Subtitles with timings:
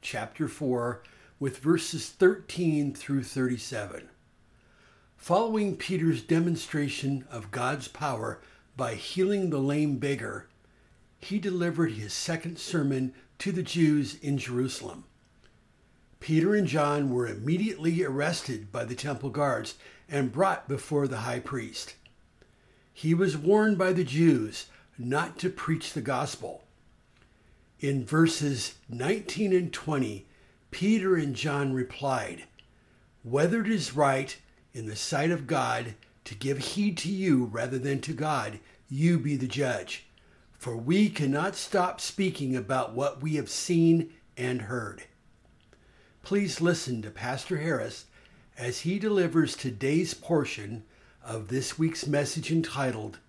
[0.00, 1.02] chapter 4
[1.40, 4.08] with verses 13 through 37.
[5.16, 8.40] Following Peter's demonstration of God's power
[8.76, 10.48] by healing the lame beggar,
[11.18, 15.04] he delivered his second sermon to the Jews in Jerusalem.
[16.20, 19.74] Peter and John were immediately arrested by the temple guards
[20.08, 21.94] and brought before the high priest.
[22.92, 26.64] He was warned by the Jews not to preach the gospel.
[27.80, 30.26] In verses 19 and 20,
[30.72, 32.42] Peter and John replied,
[33.22, 34.36] Whether it is right
[34.74, 35.94] in the sight of God
[36.24, 40.06] to give heed to you rather than to God, you be the judge.
[40.54, 45.04] For we cannot stop speaking about what we have seen and heard.
[46.24, 48.06] Please listen to Pastor Harris
[48.56, 50.82] as he delivers today's portion
[51.24, 53.20] of this week's message entitled,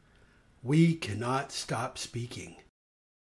[0.64, 2.56] We Cannot Stop Speaking.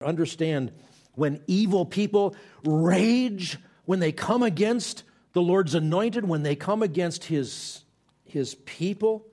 [0.06, 0.72] Understand
[1.18, 5.02] when evil people rage, when they come against
[5.34, 7.84] the Lord's anointed, when they come against his,
[8.24, 9.26] his people,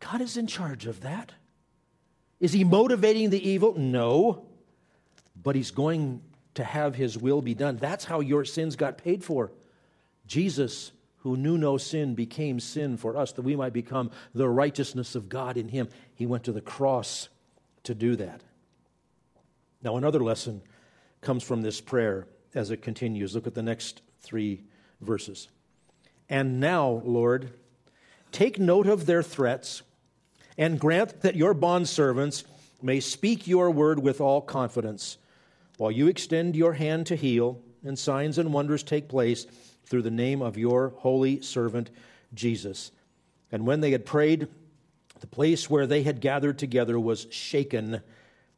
[0.00, 1.32] God is in charge of that.
[2.40, 3.78] Is he motivating the evil?
[3.78, 4.44] No.
[5.40, 6.20] But he's going
[6.54, 7.76] to have his will be done.
[7.76, 9.52] That's how your sins got paid for.
[10.26, 15.14] Jesus, who knew no sin, became sin for us that we might become the righteousness
[15.14, 15.88] of God in him.
[16.16, 17.28] He went to the cross
[17.84, 18.40] to do that.
[19.80, 20.62] Now, another lesson
[21.22, 23.34] comes from this prayer as it continues.
[23.34, 24.64] Look at the next three
[25.00, 25.48] verses.
[26.28, 27.52] And now, Lord,
[28.30, 29.82] take note of their threats
[30.58, 32.44] and grant that your bondservants
[32.82, 35.16] may speak your word with all confidence,
[35.78, 39.46] while you extend your hand to heal, and signs and wonders take place
[39.86, 41.90] through the name of your holy servant
[42.34, 42.90] Jesus.
[43.50, 44.48] And when they had prayed,
[45.20, 48.02] the place where they had gathered together was shaken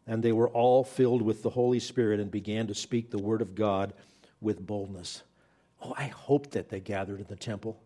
[0.07, 3.43] and they were all filled with the Holy Spirit and began to speak the word
[3.43, 3.93] of God
[4.41, 5.23] with boldness.
[5.83, 7.81] Oh, I hope that they gathered in the temple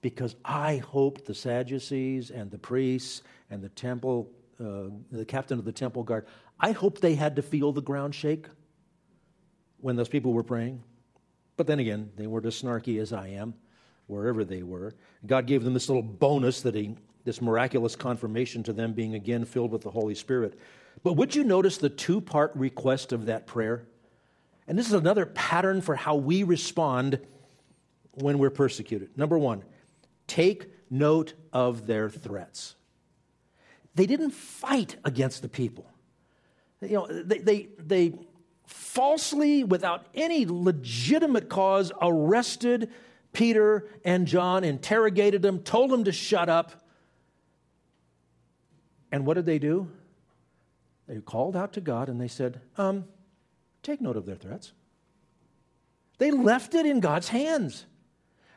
[0.00, 5.64] because I hoped the Sadducees and the priests and the temple, uh, the captain of
[5.64, 6.26] the temple guard,
[6.60, 8.46] I hoped they had to feel the ground shake
[9.80, 10.82] when those people were praying.
[11.56, 13.54] But then again, they weren't as snarky as I am,
[14.06, 14.94] wherever they were.
[15.26, 19.44] God gave them this little bonus that he, this miraculous confirmation to them being again
[19.44, 20.58] filled with the Holy Spirit.
[21.02, 23.86] But would you notice the two part request of that prayer?
[24.66, 27.20] And this is another pattern for how we respond
[28.12, 29.16] when we're persecuted.
[29.16, 29.64] Number one,
[30.26, 32.74] take note of their threats.
[33.94, 35.86] They didn't fight against the people.
[36.80, 38.12] You know, they, they, they
[38.66, 42.90] falsely, without any legitimate cause, arrested
[43.32, 46.84] Peter and John, interrogated them, told them to shut up.
[49.10, 49.90] And what did they do?
[51.08, 53.06] They called out to God and they said, um,
[53.82, 54.72] Take note of their threats.
[56.18, 57.86] They left it in God's hands.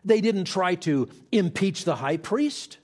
[0.04, 2.80] They didn't try to impeach the high priest.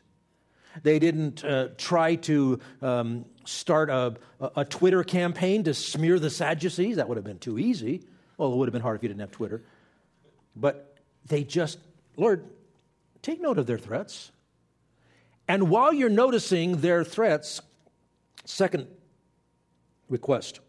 [0.83, 4.15] They didn't uh, try to um, start a,
[4.55, 6.97] a Twitter campaign to smear the Sadducees.
[6.97, 8.03] That would have been too easy.
[8.37, 9.63] Well, it would have been hard if you didn't have Twitter.
[10.55, 10.95] But
[11.25, 11.79] they just,
[12.15, 12.45] Lord,
[13.23, 14.31] take note of their threats.
[15.47, 17.61] And while you're noticing their threats,
[18.45, 18.87] second
[20.09, 20.59] request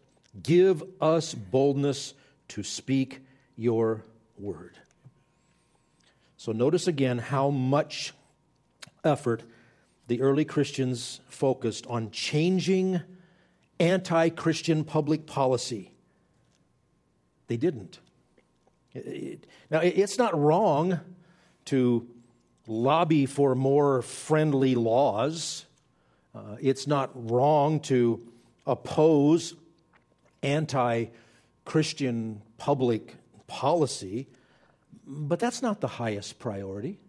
[0.43, 2.13] give us boldness
[2.49, 3.21] to speak
[3.55, 4.05] your
[4.37, 4.77] word.
[6.37, 8.13] So notice again how much
[9.03, 9.43] effort
[10.07, 13.01] the early Christians focused on changing
[13.79, 15.91] anti Christian public policy.
[17.47, 17.99] They didn't.
[18.93, 20.99] now, it's not wrong
[21.65, 22.07] to
[22.67, 25.65] lobby for more friendly laws.
[26.33, 28.21] Uh, it's not wrong to
[28.65, 29.55] oppose
[30.43, 31.05] anti
[31.65, 33.15] Christian public
[33.47, 34.27] policy,
[35.05, 36.99] but that's not the highest priority.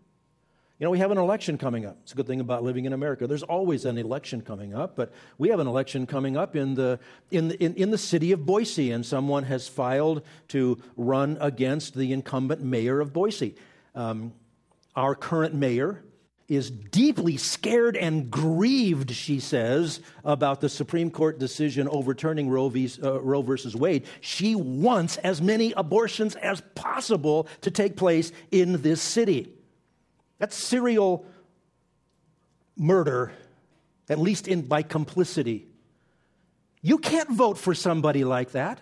[0.79, 1.99] You know, we have an election coming up.
[2.03, 3.27] It's a good thing about living in America.
[3.27, 6.99] There's always an election coming up, but we have an election coming up in the,
[7.31, 11.95] in the, in, in the city of Boise, and someone has filed to run against
[11.95, 13.57] the incumbent mayor of Boise.
[13.95, 14.33] Um,
[14.97, 16.03] our current mayor
[16.51, 22.91] is deeply scared and grieved, she says, about the Supreme Court decision overturning Roe, v,
[23.03, 24.05] uh, Roe versus Wade.
[24.21, 29.53] She wants as many abortions as possible to take place in this city.
[30.39, 31.25] That's serial
[32.77, 33.33] murder,
[34.09, 35.69] at least in, by complicity.
[36.83, 38.81] You can't vote for somebody like that.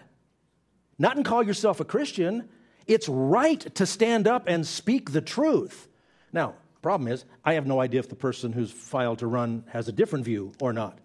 [0.99, 2.49] Not and call yourself a Christian.
[2.87, 5.87] It's right to stand up and speak the truth.
[6.33, 9.89] Now, Problem is, I have no idea if the person who's filed to run has
[9.89, 10.99] a different view or not.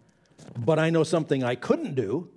[0.57, 2.29] But I know something I couldn't do,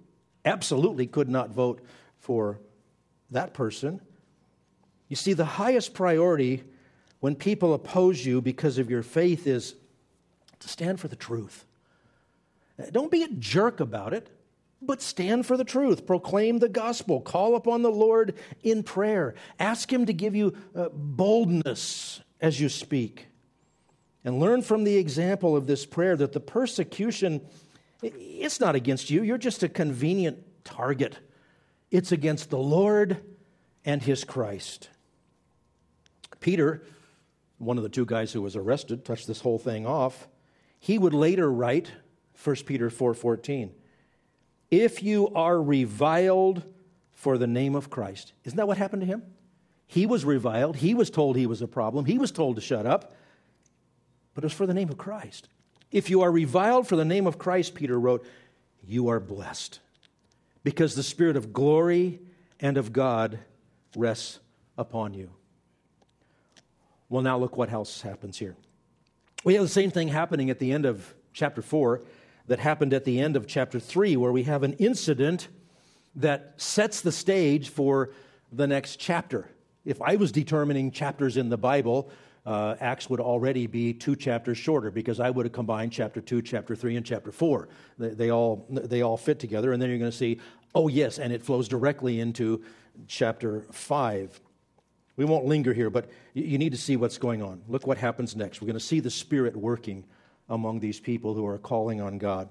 [0.44, 1.85] absolutely could not vote
[2.19, 2.61] for
[3.31, 4.00] that person.
[5.09, 6.65] You see, the highest priority
[7.21, 9.75] when people oppose you because of your faith is
[10.61, 11.67] to stand for the truth.
[12.93, 14.31] Don't be a jerk about it,
[14.83, 16.06] but stand for the truth.
[16.06, 17.21] Proclaim the gospel.
[17.21, 19.35] Call upon the Lord in prayer.
[19.59, 23.27] Ask Him to give you uh, boldness as you speak.
[24.25, 27.41] And learn from the example of this prayer that the persecution,
[28.03, 31.19] it's not against you, you're just a convenient target.
[31.91, 33.23] It's against the Lord
[33.85, 34.88] and his Christ.
[36.41, 36.83] Peter,
[37.59, 40.29] one of the two guys who was arrested, touched this whole thing off.
[40.79, 41.93] He would later write
[42.35, 43.73] 1 Peter 4:14,
[44.71, 46.65] "If you are reviled
[47.12, 49.23] for the name of Christ." Isn't that what happened to him?
[49.87, 50.77] He was reviled.
[50.77, 52.05] He was told he was a problem.
[52.05, 53.15] He was told to shut up.
[54.35, 55.49] But it was for the name of Christ.
[55.91, 58.27] If you are reviled for the name of Christ, Peter wrote,
[58.85, 59.81] you are blessed
[60.62, 62.21] because the Spirit of glory
[62.61, 63.38] and of God
[63.97, 64.41] rests
[64.77, 65.31] upon you.
[67.09, 68.56] Well, now look what else happens here.
[69.44, 72.03] We have the same thing happening at the end of chapter 4
[72.49, 75.49] that happened at the end of chapter 3, where we have an incident
[76.17, 78.11] that sets the stage for
[78.53, 79.49] the next chapter
[79.87, 82.11] if I was determining chapters in the Bible,
[82.44, 86.43] uh, Acts would already be two chapters shorter because I would have combined chapter 2,
[86.43, 87.69] chapter 3, and chapter 4.
[87.99, 90.41] They, they all, they all fit together, and then you're going to see,
[90.75, 92.62] oh, yes, and it flows directly into
[93.06, 94.41] chapter 5.
[95.17, 97.62] We won't linger here, but you need to see what's going on.
[97.69, 98.61] Look what happens next.
[98.61, 100.05] We're going to see the Spirit working
[100.49, 102.49] among these people who are calling on God.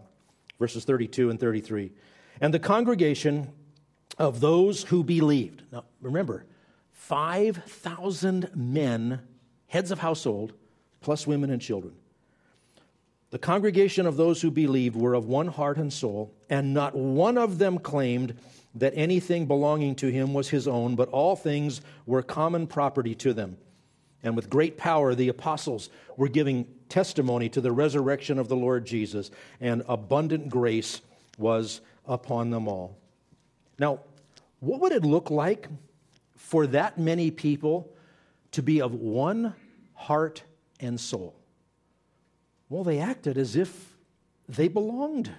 [0.58, 1.92] Verses 32 and 33.
[2.42, 3.52] And the congregation
[4.18, 5.64] of those who believed.
[5.72, 6.46] Now, remember,
[7.08, 9.20] 5,000 men,
[9.68, 10.54] heads of household,
[11.02, 11.94] plus women and children.
[13.30, 17.38] The congregation of those who believed were of one heart and soul, and not one
[17.38, 18.34] of them claimed
[18.74, 23.34] that anything belonging to him was his own, but all things were common property to
[23.34, 23.58] them.
[24.24, 28.84] And with great power, the apostles were giving testimony to the resurrection of the Lord
[28.84, 29.30] Jesus,
[29.62, 31.02] and abundant grace
[31.38, 32.98] was upon them all.
[33.78, 34.00] Now,
[34.60, 35.70] what would it look like
[36.36, 37.92] for that many people
[38.52, 39.56] to be of one
[39.94, 40.44] heart
[40.80, 41.36] and soul?
[42.70, 43.96] Well, they acted as if
[44.48, 45.32] they belonged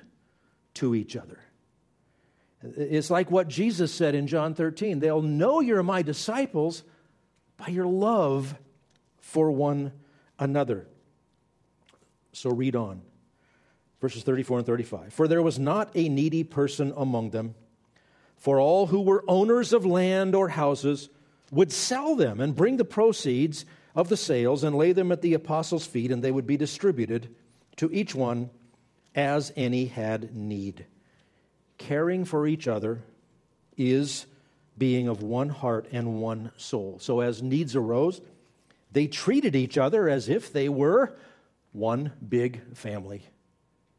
[0.75, 1.41] to each other.
[2.63, 6.83] It's like what Jesus said in John 13 they'll know you're my disciples
[7.57, 8.57] by your love
[9.21, 9.93] for one
[10.39, 10.87] another.
[12.33, 13.03] So read on.
[14.01, 15.13] Verses 34 and 35.
[15.13, 17.55] For there was not a needy person among them
[18.37, 21.09] for all who were owners of land or houses
[21.51, 25.35] would sell them and bring the proceeds of the sales and lay them at the
[25.35, 27.35] apostles' feet, and they would be distributed
[27.77, 28.51] to each one
[29.15, 30.87] as any had need.
[31.79, 33.03] Caring for each other
[33.77, 34.27] is
[34.79, 36.99] being of one heart and one soul.
[37.01, 38.21] So, as needs arose,
[38.93, 41.17] they treated each other as if they were
[41.73, 43.23] one big family.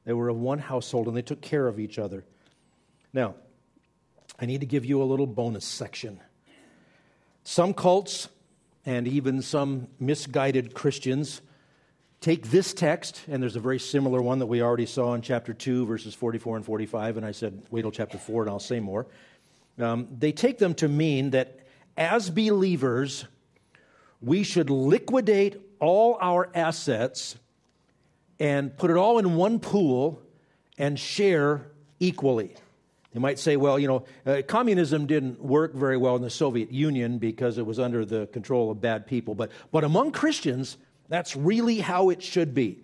[0.05, 2.23] They were of one household and they took care of each other.
[3.13, 3.35] Now,
[4.39, 6.19] I need to give you a little bonus section.
[7.43, 8.29] Some cults
[8.85, 11.41] and even some misguided Christians
[12.21, 15.53] take this text, and there's a very similar one that we already saw in chapter
[15.53, 18.79] 2, verses 44 and 45, and I said, wait till chapter 4 and I'll say
[18.79, 19.07] more.
[19.79, 21.59] Um, they take them to mean that
[21.95, 23.25] as believers,
[24.21, 27.37] we should liquidate all our assets
[28.39, 30.21] and put it all in one pool
[30.77, 32.55] and share equally.
[33.13, 36.71] You might say, well, you know, uh, communism didn't work very well in the Soviet
[36.71, 39.33] Union because it was under the control of bad people.
[39.33, 40.77] But, but among Christians,
[41.09, 42.79] that's really how it should be.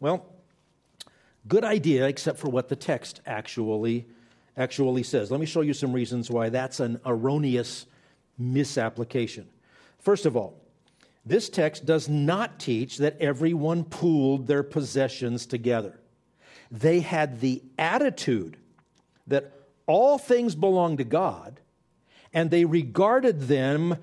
[0.00, 0.26] Well,
[1.46, 4.06] good idea, except for what the text actually,
[4.56, 5.30] actually says.
[5.30, 7.86] Let me show you some reasons why that's an erroneous
[8.38, 9.48] misapplication.
[9.98, 10.60] First of all,
[11.26, 16.00] this text does not teach that everyone pooled their possessions together.
[16.70, 18.56] They had the attitude
[19.26, 19.52] that
[19.88, 21.60] all things belong to God,
[22.32, 23.96] and they regarded them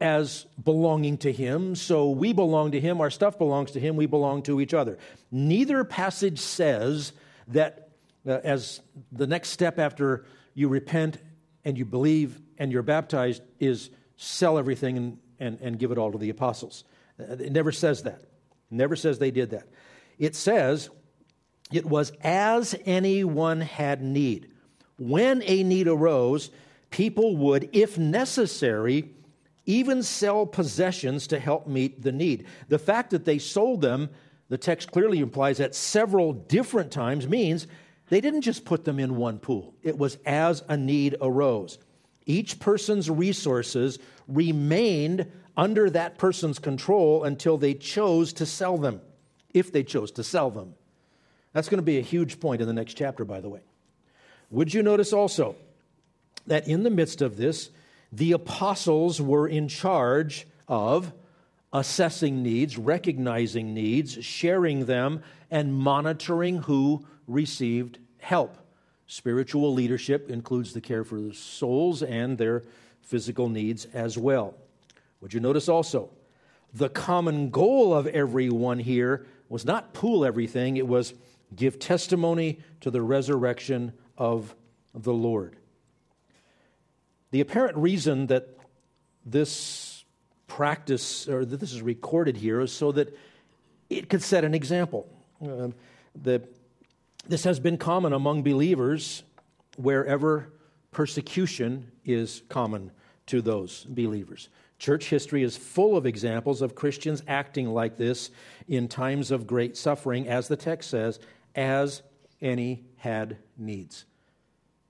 [0.00, 4.06] as belonging to him, so we belong to him, our stuff belongs to him, we
[4.06, 4.98] belong to each other.
[5.30, 7.12] Neither passage says
[7.48, 7.90] that
[8.26, 8.80] uh, as
[9.10, 11.18] the next step after you repent
[11.64, 16.12] and you believe and you're baptized is sell everything and, and, and give it all
[16.12, 16.84] to the apostles.
[17.18, 18.20] Uh, it never says that.
[18.20, 18.28] It
[18.70, 19.66] never says they did that.
[20.18, 20.90] It says
[21.72, 24.50] it was as anyone had need.
[24.98, 26.50] When a need arose,
[26.90, 29.10] people would, if necessary,
[29.66, 32.46] even sell possessions to help meet the need.
[32.68, 34.10] The fact that they sold them,
[34.48, 37.66] the text clearly implies at several different times, means
[38.08, 39.74] they didn't just put them in one pool.
[39.82, 41.78] It was as a need arose.
[42.24, 43.98] Each person's resources
[44.28, 49.00] remained under that person's control until they chose to sell them,
[49.52, 50.74] if they chose to sell them.
[51.52, 53.60] That's going to be a huge point in the next chapter, by the way.
[54.50, 55.56] Would you notice also
[56.46, 57.70] that in the midst of this,
[58.12, 61.12] the apostles were in charge of
[61.72, 68.56] assessing needs, recognizing needs, sharing them, and monitoring who received help.
[69.06, 72.62] Spiritual leadership includes the care for the souls and their
[73.02, 74.54] physical needs as well.
[75.20, 76.10] Would you notice also
[76.72, 81.14] the common goal of everyone here was not pool everything, it was
[81.54, 84.54] give testimony to the resurrection of
[84.94, 85.56] the Lord.
[87.30, 88.58] The apparent reason that
[89.24, 90.04] this
[90.46, 93.16] practice, or that this is recorded here, is so that
[93.90, 95.06] it could set an example.
[95.42, 95.74] Um,
[96.14, 96.42] the,
[97.28, 99.22] this has been common among believers
[99.76, 100.52] wherever
[100.92, 102.90] persecution is common
[103.26, 104.48] to those believers.
[104.78, 108.30] Church history is full of examples of Christians acting like this
[108.68, 111.18] in times of great suffering, as the text says,
[111.54, 112.02] as
[112.40, 114.04] any had needs.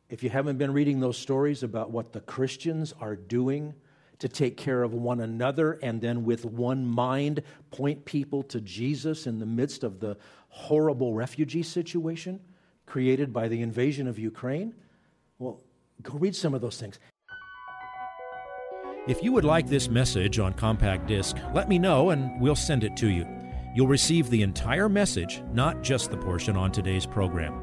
[0.09, 3.75] If you haven't been reading those stories about what the Christians are doing
[4.19, 9.27] to take care of one another and then with one mind point people to Jesus
[9.27, 10.17] in the midst of the
[10.49, 12.41] horrible refugee situation
[12.87, 14.75] created by the invasion of Ukraine,
[15.39, 15.61] well,
[16.03, 16.99] go read some of those things.
[19.07, 22.85] If you would like this message on compact disc, let me know and we'll send
[22.85, 23.27] it to you.
[23.75, 27.63] You'll receive the entire message, not just the portion on today's program.